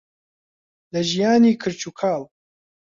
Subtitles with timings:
[0.93, 2.21] لە ژیانی کرچ و کاڵ.